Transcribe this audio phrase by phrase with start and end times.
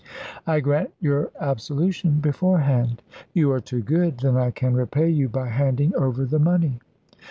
[0.47, 3.03] "I grant you absolution beforehand."
[3.33, 4.17] "You are too good.
[4.17, 6.79] Then I can repay you by handing over the money."